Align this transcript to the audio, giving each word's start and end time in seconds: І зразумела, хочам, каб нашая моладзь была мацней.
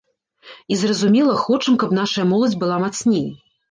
І 0.75 0.77
зразумела, 0.85 1.37
хочам, 1.43 1.79
каб 1.87 1.97
нашая 2.01 2.29
моладзь 2.35 2.61
была 2.67 2.85
мацней. 2.87 3.27